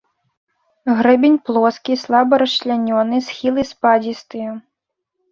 Грэбень 0.99 1.35
плоскі, 1.49 1.93
слаба 2.03 2.33
расчлянёны, 2.43 3.19
схілы 3.27 3.61
спадзістыя. 3.73 4.49